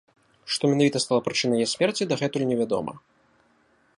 [0.53, 2.93] Што менавіта стала прычынай яе смерці, дагэтуль не вядома.